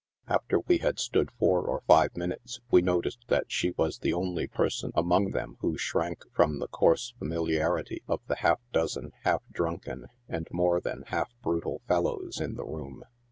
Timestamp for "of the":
8.07-8.37